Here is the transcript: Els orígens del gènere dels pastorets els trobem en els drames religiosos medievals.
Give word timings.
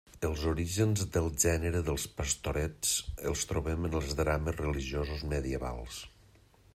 Els 0.27 0.43
orígens 0.51 1.03
del 1.17 1.27
gènere 1.43 1.81
dels 1.89 2.05
pastorets 2.21 2.95
els 3.33 3.45
trobem 3.51 3.87
en 3.91 3.99
els 4.01 4.17
drames 4.23 4.57
religiosos 4.65 5.27
medievals. 5.35 6.01